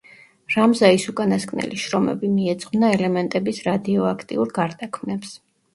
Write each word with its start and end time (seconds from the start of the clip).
რამზაის 0.53 1.05
უკანასკნელი 1.13 1.79
შრომები 1.83 2.31
მიეძღვნა 2.39 2.93
ელემენტების 2.99 3.65
რადიოაქტიურ 3.71 4.59
გარდაქმნებს. 4.61 5.43